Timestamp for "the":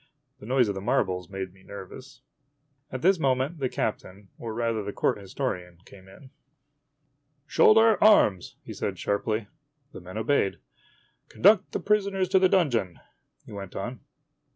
0.39-0.47, 0.73-0.81, 3.59-3.69, 4.81-4.91, 9.91-10.01, 11.71-11.79, 12.39-12.49